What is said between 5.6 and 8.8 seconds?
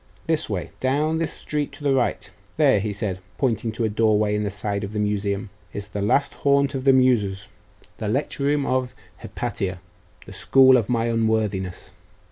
'is the last haunt of the Muses the lecture room